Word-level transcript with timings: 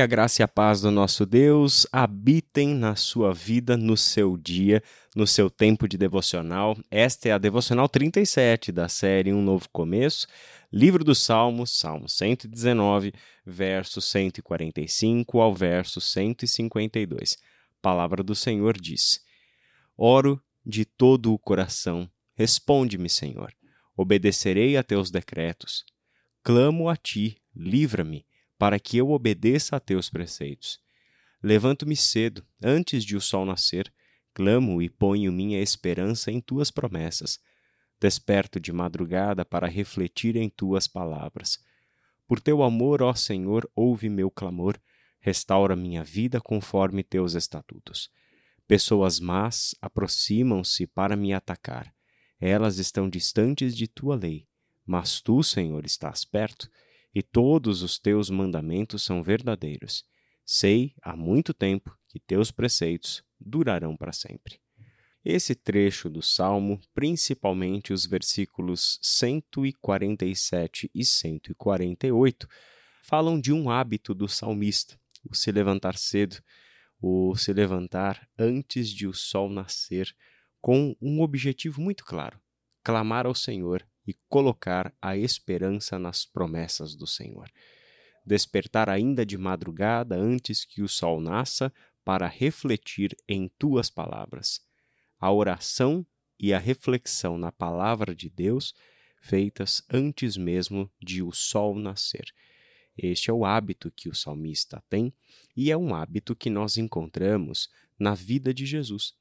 Que 0.00 0.04
a 0.04 0.06
graça 0.06 0.40
e 0.40 0.42
a 0.42 0.48
paz 0.48 0.80
do 0.80 0.90
nosso 0.90 1.26
Deus 1.26 1.86
habitem 1.92 2.74
na 2.74 2.96
sua 2.96 3.34
vida, 3.34 3.76
no 3.76 3.98
seu 3.98 4.34
dia, 4.34 4.82
no 5.14 5.26
seu 5.26 5.50
tempo 5.50 5.86
de 5.86 5.98
devocional. 5.98 6.74
Esta 6.90 7.28
é 7.28 7.32
a 7.32 7.36
devocional 7.36 7.86
37 7.86 8.72
da 8.72 8.88
série 8.88 9.30
Um 9.30 9.42
Novo 9.42 9.68
Começo, 9.70 10.26
livro 10.72 11.04
dos 11.04 11.22
Salmos, 11.22 11.78
Salmo 11.78 12.08
119, 12.08 13.12
verso 13.44 14.00
145 14.00 15.38
ao 15.38 15.54
verso 15.54 16.00
152. 16.00 17.36
Palavra 17.82 18.22
do 18.22 18.34
Senhor 18.34 18.80
diz: 18.80 19.20
Oro 19.98 20.42
de 20.64 20.86
todo 20.86 21.30
o 21.34 21.38
coração, 21.38 22.10
responde-me, 22.34 23.10
Senhor. 23.10 23.52
Obedecerei 23.94 24.78
a 24.78 24.82
teus 24.82 25.10
decretos. 25.10 25.84
Clamo 26.42 26.88
a 26.88 26.96
ti, 26.96 27.36
livra-me 27.54 28.24
para 28.60 28.78
que 28.78 28.98
eu 28.98 29.10
obedeça 29.10 29.76
a 29.76 29.80
teus 29.80 30.10
preceitos. 30.10 30.78
Levanto-me 31.42 31.96
cedo, 31.96 32.44
antes 32.62 33.06
de 33.06 33.16
o 33.16 33.20
sol 33.20 33.46
nascer, 33.46 33.90
clamo 34.34 34.82
e 34.82 34.90
ponho 34.90 35.32
minha 35.32 35.62
esperança 35.62 36.30
em 36.30 36.42
tuas 36.42 36.70
promessas. 36.70 37.40
Desperto 37.98 38.60
de 38.60 38.70
madrugada 38.70 39.46
para 39.46 39.66
refletir 39.66 40.36
em 40.36 40.50
tuas 40.50 40.86
palavras. 40.86 41.58
Por 42.28 42.38
teu 42.38 42.62
amor, 42.62 43.00
ó 43.00 43.14
Senhor, 43.14 43.66
ouve 43.74 44.10
meu 44.10 44.30
clamor, 44.30 44.78
restaura 45.20 45.74
minha 45.74 46.04
vida 46.04 46.38
conforme 46.38 47.02
teus 47.02 47.32
estatutos. 47.32 48.10
Pessoas 48.68 49.18
más 49.18 49.74
aproximam-se 49.80 50.86
para 50.86 51.16
me 51.16 51.32
atacar. 51.32 51.94
Elas 52.38 52.76
estão 52.76 53.08
distantes 53.08 53.74
de 53.74 53.88
tua 53.88 54.16
lei, 54.16 54.46
mas 54.84 55.22
tu, 55.22 55.42
Senhor, 55.42 55.86
estás 55.86 56.26
perto 56.26 56.68
e 57.14 57.22
todos 57.22 57.82
os 57.82 57.98
teus 57.98 58.30
mandamentos 58.30 59.02
são 59.02 59.22
verdadeiros. 59.22 60.04
Sei 60.44 60.94
há 61.02 61.16
muito 61.16 61.52
tempo 61.52 61.96
que 62.08 62.18
teus 62.18 62.50
preceitos 62.50 63.22
durarão 63.38 63.96
para 63.96 64.12
sempre. 64.12 64.60
Esse 65.24 65.54
trecho 65.54 66.08
do 66.08 66.22
Salmo, 66.22 66.80
principalmente 66.94 67.92
os 67.92 68.06
versículos 68.06 68.98
147 69.02 70.90
e 70.94 71.04
148, 71.04 72.48
falam 73.02 73.38
de 73.38 73.52
um 73.52 73.68
hábito 73.68 74.14
do 74.14 74.26
salmista, 74.26 74.98
o 75.28 75.34
se 75.34 75.52
levantar 75.52 75.96
cedo, 75.98 76.42
o 77.00 77.36
se 77.36 77.52
levantar 77.52 78.28
antes 78.38 78.88
de 78.88 79.06
o 79.06 79.12
sol 79.12 79.50
nascer, 79.50 80.14
com 80.60 80.96
um 81.00 81.20
objetivo 81.20 81.82
muito 81.82 82.04
claro: 82.04 82.40
clamar 82.82 83.26
ao 83.26 83.34
Senhor 83.34 83.86
e 84.06 84.14
colocar 84.28 84.92
a 85.00 85.16
esperança 85.16 85.98
nas 85.98 86.24
promessas 86.24 86.94
do 86.94 87.06
Senhor. 87.06 87.50
Despertar 88.24 88.88
ainda 88.88 89.24
de 89.24 89.36
madrugada 89.36 90.16
antes 90.16 90.64
que 90.64 90.82
o 90.82 90.88
sol 90.88 91.20
nasça 91.20 91.72
para 92.04 92.26
refletir 92.26 93.16
em 93.28 93.48
tuas 93.58 93.90
palavras. 93.90 94.60
A 95.18 95.30
oração 95.32 96.06
e 96.38 96.52
a 96.52 96.58
reflexão 96.58 97.36
na 97.36 97.52
palavra 97.52 98.14
de 98.14 98.30
Deus 98.30 98.74
feitas 99.20 99.82
antes 99.92 100.36
mesmo 100.36 100.90
de 101.00 101.22
o 101.22 101.30
sol 101.32 101.74
nascer. 101.74 102.32
Este 102.96 103.30
é 103.30 103.32
o 103.32 103.44
hábito 103.44 103.90
que 103.90 104.08
o 104.08 104.14
salmista 104.14 104.82
tem 104.88 105.12
e 105.56 105.70
é 105.70 105.76
um 105.76 105.94
hábito 105.94 106.34
que 106.34 106.50
nós 106.50 106.76
encontramos 106.76 107.68
na 107.98 108.14
vida 108.14 108.52
de 108.52 108.64
Jesus. 108.64 109.14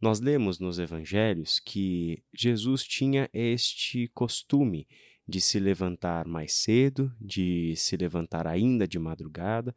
Nós 0.00 0.20
lemos 0.20 0.60
nos 0.60 0.78
evangelhos 0.78 1.58
que 1.58 2.22
Jesus 2.32 2.84
tinha 2.84 3.28
este 3.32 4.08
costume 4.14 4.86
de 5.26 5.40
se 5.40 5.58
levantar 5.58 6.26
mais 6.26 6.54
cedo, 6.54 7.12
de 7.20 7.74
se 7.76 7.96
levantar 7.96 8.46
ainda 8.46 8.86
de 8.86 8.98
madrugada, 8.98 9.74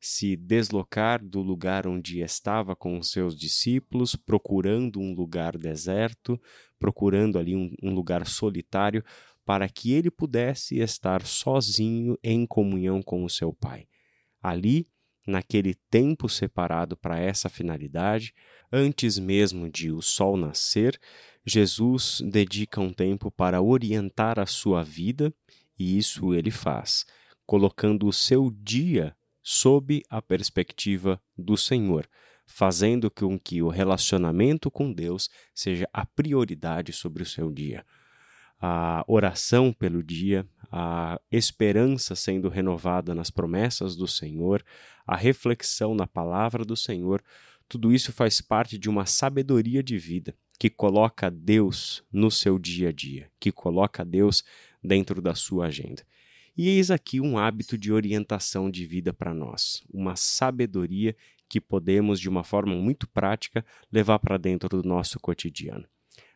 se 0.00 0.36
deslocar 0.36 1.24
do 1.24 1.40
lugar 1.40 1.86
onde 1.86 2.20
estava 2.20 2.74
com 2.74 2.98
os 2.98 3.12
seus 3.12 3.36
discípulos, 3.36 4.16
procurando 4.16 4.98
um 4.98 5.14
lugar 5.14 5.56
deserto, 5.56 6.40
procurando 6.76 7.38
ali 7.38 7.54
um, 7.54 7.72
um 7.80 7.94
lugar 7.94 8.26
solitário, 8.26 9.04
para 9.44 9.68
que 9.68 9.92
ele 9.92 10.10
pudesse 10.10 10.80
estar 10.80 11.24
sozinho 11.24 12.18
em 12.22 12.44
comunhão 12.44 13.00
com 13.00 13.24
o 13.24 13.30
seu 13.30 13.52
Pai. 13.52 13.86
Ali 14.42 14.88
naquele 15.26 15.74
tempo 15.90 16.28
separado 16.28 16.96
para 16.96 17.18
essa 17.18 17.48
finalidade, 17.48 18.34
antes 18.70 19.18
mesmo 19.18 19.70
de 19.70 19.90
o 19.90 20.02
sol 20.02 20.36
nascer, 20.36 20.98
Jesus 21.44 22.20
dedica 22.24 22.80
um 22.80 22.92
tempo 22.92 23.30
para 23.30 23.60
orientar 23.60 24.38
a 24.38 24.46
sua 24.46 24.82
vida, 24.82 25.32
e 25.78 25.98
isso 25.98 26.34
ele 26.34 26.50
faz, 26.50 27.04
colocando 27.44 28.06
o 28.06 28.12
seu 28.12 28.50
dia 28.50 29.16
sob 29.42 30.02
a 30.08 30.22
perspectiva 30.22 31.20
do 31.36 31.56
Senhor, 31.56 32.08
fazendo 32.46 33.10
com 33.10 33.38
que 33.38 33.62
o 33.62 33.68
relacionamento 33.68 34.70
com 34.70 34.92
Deus 34.92 35.28
seja 35.54 35.88
a 35.92 36.06
prioridade 36.06 36.92
sobre 36.92 37.22
o 37.22 37.26
seu 37.26 37.50
dia. 37.50 37.84
A 38.64 39.04
oração 39.08 39.72
pelo 39.72 40.04
dia, 40.04 40.46
a 40.70 41.20
esperança 41.32 42.14
sendo 42.14 42.48
renovada 42.48 43.12
nas 43.12 43.28
promessas 43.28 43.96
do 43.96 44.06
Senhor, 44.06 44.64
a 45.04 45.16
reflexão 45.16 45.96
na 45.96 46.06
palavra 46.06 46.64
do 46.64 46.76
Senhor, 46.76 47.20
tudo 47.68 47.92
isso 47.92 48.12
faz 48.12 48.40
parte 48.40 48.78
de 48.78 48.88
uma 48.88 49.04
sabedoria 49.04 49.82
de 49.82 49.98
vida 49.98 50.32
que 50.60 50.70
coloca 50.70 51.28
Deus 51.28 52.04
no 52.12 52.30
seu 52.30 52.56
dia 52.56 52.90
a 52.90 52.92
dia, 52.92 53.28
que 53.40 53.50
coloca 53.50 54.04
Deus 54.04 54.44
dentro 54.80 55.20
da 55.20 55.34
sua 55.34 55.66
agenda. 55.66 56.04
E 56.56 56.68
eis 56.68 56.88
aqui 56.88 57.20
um 57.20 57.36
hábito 57.36 57.76
de 57.76 57.92
orientação 57.92 58.70
de 58.70 58.86
vida 58.86 59.12
para 59.12 59.34
nós, 59.34 59.82
uma 59.92 60.14
sabedoria 60.14 61.16
que 61.48 61.60
podemos, 61.60 62.20
de 62.20 62.28
uma 62.28 62.44
forma 62.44 62.76
muito 62.76 63.08
prática, 63.08 63.64
levar 63.90 64.20
para 64.20 64.38
dentro 64.38 64.68
do 64.68 64.88
nosso 64.88 65.18
cotidiano. 65.18 65.84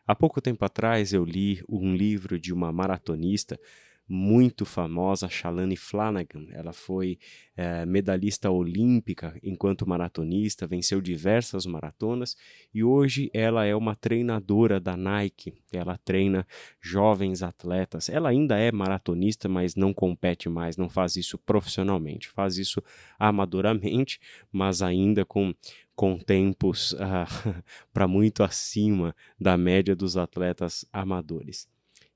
Há 0.07 0.15
pouco 0.15 0.39
tempo 0.39 0.63
atrás 0.63 1.11
eu 1.11 1.25
li 1.25 1.61
um 1.67 1.93
livro 1.93 2.39
de 2.39 2.53
uma 2.53 2.71
maratonista 2.71 3.59
muito 4.07 4.65
famosa, 4.65 5.27
Shalane 5.27 5.75
Flanagan. 5.75 6.47
Ela 6.51 6.71
foi 6.71 7.19
é, 7.57 7.85
medalhista 7.85 8.49
olímpica 8.49 9.37
enquanto 9.43 9.85
maratonista, 9.85 10.65
venceu 10.65 11.01
diversas 11.01 11.65
maratonas 11.65 12.37
e 12.73 12.85
hoje 12.85 13.29
ela 13.33 13.65
é 13.65 13.75
uma 13.75 13.97
treinadora 13.97 14.79
da 14.79 14.95
Nike. 14.95 15.55
Ela 15.73 15.97
treina 15.97 16.47
jovens 16.79 17.43
atletas. 17.43 18.07
Ela 18.07 18.29
ainda 18.29 18.57
é 18.57 18.71
maratonista, 18.71 19.49
mas 19.49 19.75
não 19.75 19.93
compete 19.93 20.47
mais, 20.47 20.77
não 20.77 20.87
faz 20.87 21.17
isso 21.17 21.37
profissionalmente, 21.37 22.29
faz 22.29 22.57
isso 22.57 22.81
amadoramente, 23.19 24.21
mas 24.53 24.81
ainda 24.81 25.25
com 25.25 25.53
com 25.97 26.15
tempos 26.19 26.93
uh, 27.01 27.63
para 27.91 28.07
muito 28.07 28.43
acima 28.43 29.15
da 29.39 29.57
média 29.57 29.95
dos 29.95 30.15
atletas 30.15 30.85
amadores. 30.93 31.67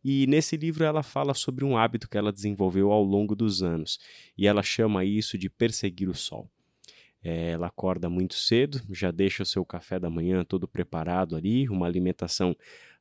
E 0.03 0.27
nesse 0.27 0.55
livro 0.55 0.83
ela 0.83 1.01
fala 1.01 1.33
sobre 1.33 1.65
um 1.65 1.75
hábito 1.75 2.07
que 2.07 2.17
ela 2.17 2.31
desenvolveu 2.31 2.91
ao 2.91 3.03
longo 3.03 3.35
dos 3.35 3.63
anos, 3.63 3.99
e 4.37 4.45
ela 4.45 4.61
chama 4.61 5.03
isso 5.03 5.35
de 5.37 5.49
perseguir 5.49 6.07
o 6.07 6.15
sol. 6.15 6.47
É, 7.23 7.51
ela 7.51 7.67
acorda 7.67 8.09
muito 8.09 8.33
cedo, 8.33 8.81
já 8.89 9.11
deixa 9.11 9.43
o 9.43 9.45
seu 9.45 9.63
café 9.63 9.99
da 9.99 10.09
manhã 10.09 10.43
todo 10.43 10.67
preparado 10.67 11.35
ali, 11.35 11.69
uma 11.69 11.85
alimentação 11.85 12.55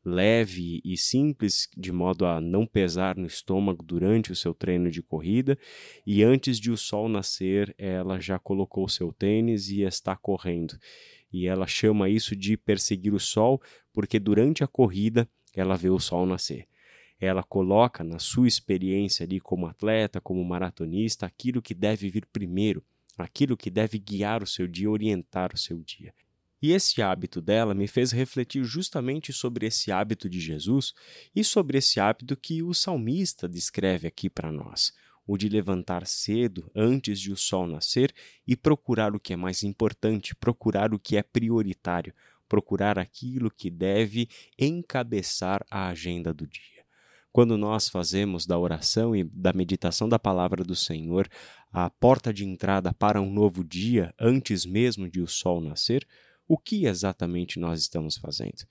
leve 0.04 0.80
e 0.84 0.96
simples, 0.96 1.68
de 1.76 1.92
modo 1.92 2.26
a 2.26 2.40
não 2.40 2.66
pesar 2.66 3.16
no 3.16 3.26
estômago 3.26 3.82
durante 3.82 4.32
o 4.32 4.36
seu 4.36 4.54
treino 4.54 4.90
de 4.90 5.02
corrida. 5.02 5.58
E 6.06 6.22
antes 6.22 6.58
de 6.58 6.70
o 6.70 6.76
sol 6.76 7.08
nascer, 7.08 7.74
ela 7.78 8.18
já 8.18 8.38
colocou 8.38 8.88
seu 8.88 9.12
tênis 9.12 9.68
e 9.68 9.82
está 9.82 10.16
correndo. 10.16 10.78
E 11.32 11.46
ela 11.46 11.66
chama 11.66 12.08
isso 12.08 12.34
de 12.34 12.56
perseguir 12.56 13.14
o 13.14 13.20
sol, 13.20 13.60
porque 13.92 14.18
durante 14.18 14.64
a 14.64 14.66
corrida 14.66 15.28
ela 15.54 15.76
vê 15.76 15.90
o 15.90 15.98
sol 15.98 16.26
nascer 16.26 16.66
ela 17.20 17.42
coloca 17.42 18.02
na 18.02 18.18
sua 18.18 18.48
experiência 18.48 19.24
ali 19.24 19.38
como 19.38 19.66
atleta, 19.66 20.20
como 20.20 20.42
maratonista, 20.42 21.26
aquilo 21.26 21.60
que 21.60 21.74
deve 21.74 22.08
vir 22.08 22.26
primeiro, 22.32 22.82
aquilo 23.22 23.56
que 23.56 23.70
deve 23.70 23.98
guiar 23.98 24.42
o 24.42 24.46
seu 24.46 24.66
dia, 24.66 24.90
orientar 24.90 25.52
o 25.54 25.58
seu 25.58 25.82
dia. 25.82 26.12
E 26.62 26.72
esse 26.72 27.00
hábito 27.00 27.40
dela 27.40 27.74
me 27.74 27.86
fez 27.86 28.12
refletir 28.12 28.64
justamente 28.64 29.32
sobre 29.32 29.66
esse 29.66 29.90
hábito 29.90 30.28
de 30.28 30.38
Jesus 30.38 30.92
e 31.34 31.42
sobre 31.42 31.78
esse 31.78 31.98
hábito 31.98 32.36
que 32.36 32.62
o 32.62 32.74
salmista 32.74 33.48
descreve 33.48 34.06
aqui 34.06 34.28
para 34.28 34.52
nós, 34.52 34.92
o 35.26 35.38
de 35.38 35.48
levantar 35.48 36.06
cedo 36.06 36.70
antes 36.74 37.18
de 37.18 37.32
o 37.32 37.36
sol 37.36 37.66
nascer 37.66 38.12
e 38.46 38.54
procurar 38.54 39.14
o 39.14 39.20
que 39.20 39.32
é 39.32 39.36
mais 39.36 39.62
importante, 39.62 40.34
procurar 40.34 40.92
o 40.92 40.98
que 40.98 41.16
é 41.16 41.22
prioritário, 41.22 42.12
procurar 42.46 42.98
aquilo 42.98 43.50
que 43.50 43.70
deve 43.70 44.28
encabeçar 44.58 45.64
a 45.70 45.88
agenda 45.88 46.34
do 46.34 46.46
dia. 46.46 46.79
Quando 47.32 47.56
nós 47.56 47.88
fazemos 47.88 48.44
da 48.44 48.58
oração 48.58 49.14
e 49.14 49.22
da 49.22 49.52
meditação 49.52 50.08
da 50.08 50.18
palavra 50.18 50.64
do 50.64 50.74
Senhor 50.74 51.28
a 51.72 51.88
porta 51.88 52.32
de 52.32 52.44
entrada 52.44 52.92
para 52.92 53.20
um 53.20 53.32
novo 53.32 53.62
dia 53.62 54.12
antes 54.18 54.66
mesmo 54.66 55.08
de 55.08 55.20
o 55.20 55.28
sol 55.28 55.60
nascer, 55.60 56.06
o 56.48 56.58
que 56.58 56.86
exatamente 56.86 57.60
nós 57.60 57.80
estamos 57.80 58.16
fazendo? 58.16 58.66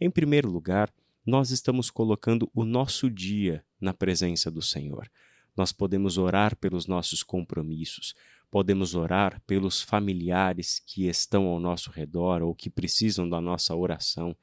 Em 0.00 0.08
primeiro 0.08 0.48
lugar, 0.48 0.92
nós 1.26 1.50
estamos 1.50 1.90
colocando 1.90 2.48
o 2.54 2.64
nosso 2.64 3.10
dia 3.10 3.64
na 3.80 3.92
presença 3.92 4.48
do 4.48 4.62
Senhor. 4.62 5.10
Nós 5.56 5.72
podemos 5.72 6.18
orar 6.18 6.54
pelos 6.54 6.86
nossos 6.86 7.24
compromissos, 7.24 8.14
Podemos 8.50 8.94
orar 8.94 9.40
pelos 9.46 9.82
familiares 9.82 10.78
que 10.78 11.06
estão 11.06 11.46
ao 11.46 11.60
nosso 11.60 11.90
redor 11.90 12.42
ou 12.42 12.54
que 12.54 12.70
precisam 12.70 13.28
da 13.28 13.40
nossa 13.40 13.74
oração. 13.74 14.36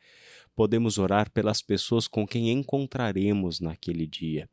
Podemos 0.55 0.97
orar 0.97 1.31
pelas 1.31 1.61
pessoas 1.61 2.07
com 2.07 2.27
quem 2.27 2.51
encontraremos 2.51 3.59
naquele 3.59 4.05
dia. 4.05 4.49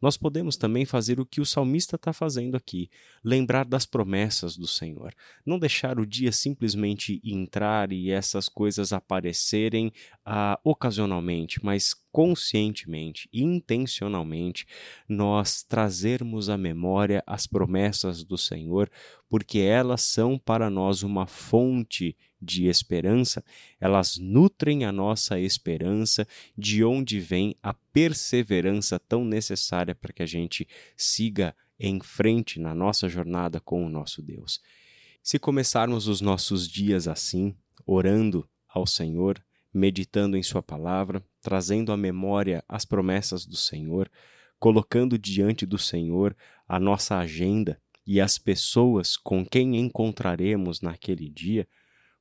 Nós 0.00 0.16
podemos 0.16 0.56
também 0.56 0.84
fazer 0.84 1.20
o 1.20 1.26
que 1.26 1.40
o 1.40 1.46
salmista 1.46 1.96
está 1.96 2.12
fazendo 2.12 2.56
aqui, 2.56 2.90
lembrar 3.24 3.64
das 3.64 3.86
promessas 3.86 4.56
do 4.56 4.66
Senhor. 4.66 5.14
Não 5.44 5.58
deixar 5.58 5.98
o 5.98 6.06
dia 6.06 6.32
simplesmente 6.32 7.20
entrar 7.24 7.92
e 7.92 8.10
essas 8.10 8.48
coisas 8.48 8.92
aparecerem 8.92 9.92
ah, 10.24 10.58
ocasionalmente, 10.64 11.64
mas 11.64 11.94
conscientemente, 12.12 13.28
intencionalmente, 13.32 14.66
nós 15.08 15.62
trazermos 15.62 16.48
à 16.48 16.56
memória 16.56 17.22
as 17.26 17.46
promessas 17.46 18.24
do 18.24 18.36
Senhor, 18.36 18.90
porque 19.28 19.58
elas 19.58 20.02
são 20.02 20.38
para 20.38 20.68
nós 20.68 21.02
uma 21.02 21.26
fonte 21.26 22.16
de 22.40 22.66
esperança, 22.66 23.44
elas 23.80 24.16
nutrem 24.18 24.84
a 24.84 24.92
nossa 24.92 25.38
esperança, 25.38 26.26
de 26.56 26.82
onde 26.84 27.20
vem 27.20 27.54
a 27.62 27.74
perseverança 27.74 28.98
tão 28.98 29.24
necessária 29.24 29.94
para 29.94 30.12
que 30.12 30.22
a 30.22 30.26
gente 30.26 30.66
siga 30.96 31.54
em 31.78 32.00
frente 32.00 32.60
na 32.60 32.74
nossa 32.74 33.08
jornada 33.08 33.60
com 33.60 33.84
o 33.84 33.88
nosso 33.88 34.22
Deus. 34.22 34.60
Se 35.22 35.38
começarmos 35.38 36.08
os 36.08 36.20
nossos 36.20 36.68
dias 36.68 37.06
assim, 37.06 37.54
orando 37.86 38.48
ao 38.68 38.86
Senhor, 38.86 39.42
meditando 39.72 40.36
em 40.36 40.42
Sua 40.42 40.62
palavra, 40.62 41.24
trazendo 41.40 41.92
à 41.92 41.96
memória 41.96 42.64
as 42.68 42.84
promessas 42.84 43.46
do 43.46 43.56
Senhor, 43.56 44.10
colocando 44.58 45.18
diante 45.18 45.64
do 45.64 45.78
Senhor 45.78 46.36
a 46.68 46.78
nossa 46.78 47.16
agenda 47.18 47.80
e 48.06 48.20
as 48.20 48.38
pessoas 48.38 49.16
com 49.16 49.44
quem 49.44 49.76
encontraremos 49.76 50.80
naquele 50.80 51.28
dia, 51.28 51.66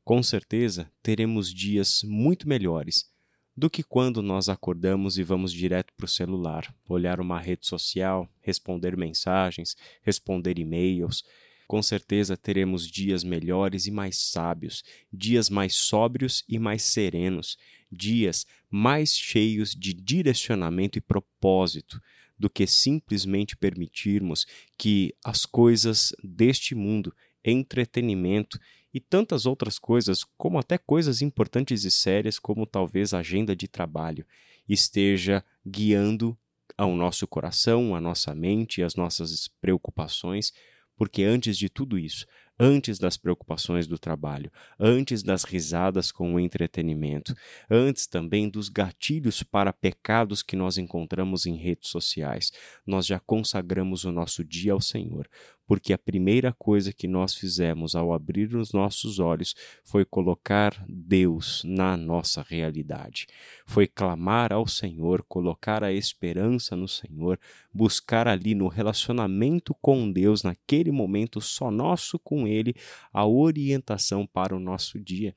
com 0.10 0.24
certeza 0.24 0.92
teremos 1.04 1.54
dias 1.54 2.02
muito 2.04 2.50
melhores 2.50 3.08
do 3.56 3.70
que 3.70 3.84
quando 3.84 4.24
nós 4.24 4.50
acordamos 4.50 5.20
e 5.20 5.24
vamos 5.24 5.54
direto 5.54 5.94
para 5.96 6.06
o 6.06 6.10
celular, 6.10 6.74
olhar 6.88 7.22
uma 7.22 7.40
rede 7.40 7.68
social, 7.68 8.28
responder 8.42 8.98
mensagens, 8.98 9.78
responder 10.02 10.58
e-mails. 10.58 11.24
Com 11.68 11.84
certeza 11.84 12.36
teremos 12.36 12.88
dias 12.88 13.24
melhores 13.24 13.86
e 13.86 13.92
mais 13.92 14.18
sábios, 14.18 14.84
dias 15.14 15.48
mais 15.48 15.76
sóbrios 15.76 16.44
e 16.50 16.58
mais 16.58 16.82
serenos, 16.82 17.56
dias 17.92 18.48
mais 18.68 19.16
cheios 19.16 19.76
de 19.76 19.94
direcionamento 19.94 20.98
e 20.98 21.02
propósito 21.02 22.02
do 22.36 22.50
que 22.50 22.66
simplesmente 22.66 23.56
permitirmos 23.56 24.48
que 24.76 25.14
as 25.24 25.46
coisas 25.46 26.16
deste 26.24 26.74
mundo, 26.74 27.14
entretenimento 27.44 28.60
e 28.94 29.00
tantas 29.00 29.46
outras 29.46 29.78
coisas, 29.78 30.24
como 30.38 30.58
até 30.58 30.78
coisas 30.78 31.22
importantes 31.22 31.84
e 31.84 31.92
sérias, 31.92 32.40
como 32.40 32.66
talvez 32.66 33.14
a 33.14 33.20
agenda 33.20 33.56
de 33.56 33.68
trabalho, 33.68 34.26
esteja 34.68 35.44
guiando 35.66 36.38
ao 36.78 36.96
nosso 36.96 37.28
coração, 37.28 37.96
a 37.96 38.02
nossa 38.02 38.34
mente, 38.34 38.82
as 38.82 38.96
nossas 38.96 39.48
preocupações 39.60 40.54
porque 41.00 41.24
antes 41.24 41.58
de 41.58 41.70
tudo 41.70 41.98
isso, 41.98 42.26
antes 42.60 43.00
das 43.00 43.16
preocupações 43.16 43.88
do 43.88 43.98
trabalho, 43.98 44.52
antes 44.78 45.24
das 45.24 45.46
risadas 45.46 46.12
com 46.12 46.36
o 46.36 46.40
entretenimento, 46.42 47.34
antes 47.72 48.06
também 48.06 48.50
dos 48.50 48.68
gatilhos 48.68 49.42
para 49.42 49.72
pecados 49.72 50.44
que 50.44 50.58
nós 50.58 50.78
encontramos 50.78 51.46
em 51.46 51.56
redes 51.56 51.90
sociais, 51.90 52.52
nós 52.86 53.06
já 53.06 53.18
consagramos 53.18 54.04
o 54.04 54.12
nosso 54.12 54.44
dia 54.44 54.74
ao 54.74 54.82
Senhor, 54.82 55.30
porque 55.70 55.94
a 55.94 56.00
primeira 56.00 56.52
coisa 56.52 56.92
que 56.92 57.08
nós 57.08 57.36
fizemos 57.36 57.94
ao 57.96 58.12
abrir 58.12 58.56
os 58.56 58.74
nossos 58.74 59.20
olhos 59.20 59.54
foi 59.84 60.04
colocar 60.04 60.84
Deus 60.90 61.62
na 61.64 61.96
nossa 61.96 62.42
realidade. 62.42 63.28
Foi 63.68 63.86
clamar 63.86 64.52
ao 64.52 64.68
Senhor, 64.68 65.24
colocar 65.30 65.84
a 65.84 65.94
esperança 65.94 66.76
no 66.76 66.88
Senhor, 66.88 67.40
buscar 67.72 68.28
ali 68.28 68.56
no 68.56 68.68
relacionamento 68.68 69.76
com 69.80 70.12
Deus, 70.12 70.42
naquele 70.42 70.92
momento 70.92 71.40
só 71.40 71.70
nosso 71.70 72.18
com 72.18 72.48
Ele, 72.48 72.74
a 73.14 73.28
orientação 73.28 74.26
para 74.26 74.56
o 74.56 74.60
nosso 74.60 75.00
dia. 75.00 75.36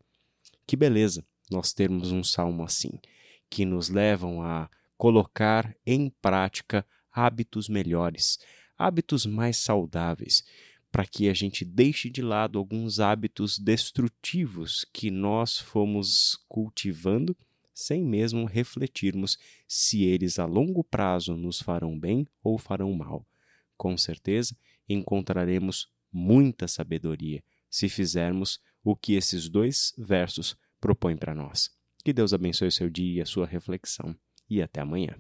Que 0.66 0.76
beleza 0.76 1.22
nós 1.50 1.74
termos 1.74 2.10
um 2.10 2.24
salmo 2.24 2.62
assim, 2.62 2.98
que 3.50 3.66
nos 3.66 3.90
levam 3.90 4.42
a 4.42 4.70
colocar 4.96 5.76
em 5.84 6.08
prática 6.22 6.86
hábitos 7.12 7.68
melhores 7.68 8.38
hábitos 8.82 9.24
mais 9.24 9.56
saudáveis, 9.56 10.44
para 10.90 11.06
que 11.06 11.28
a 11.28 11.34
gente 11.34 11.64
deixe 11.64 12.10
de 12.10 12.20
lado 12.20 12.58
alguns 12.58 13.00
hábitos 13.00 13.58
destrutivos 13.58 14.84
que 14.92 15.10
nós 15.10 15.58
fomos 15.58 16.38
cultivando 16.48 17.36
sem 17.74 18.04
mesmo 18.04 18.44
refletirmos 18.44 19.38
se 19.66 20.04
eles 20.04 20.38
a 20.38 20.44
longo 20.44 20.84
prazo 20.84 21.36
nos 21.36 21.60
farão 21.60 21.98
bem 21.98 22.26
ou 22.42 22.58
farão 22.58 22.92
mal. 22.92 23.26
Com 23.76 23.96
certeza 23.96 24.54
encontraremos 24.88 25.88
muita 26.12 26.68
sabedoria 26.68 27.42
se 27.70 27.88
fizermos 27.88 28.60
o 28.84 28.94
que 28.94 29.14
esses 29.14 29.48
dois 29.48 29.94
versos 29.96 30.56
propõem 30.78 31.16
para 31.16 31.34
nós. 31.34 31.70
Que 32.04 32.12
Deus 32.12 32.34
abençoe 32.34 32.68
o 32.68 32.72
seu 32.72 32.90
dia 32.90 33.18
e 33.18 33.22
a 33.22 33.26
sua 33.26 33.46
reflexão, 33.46 34.14
e 34.50 34.60
até 34.60 34.80
amanhã. 34.80 35.16